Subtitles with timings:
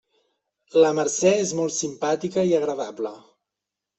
[0.83, 3.15] La Mercè és molt simpàtica i agradable.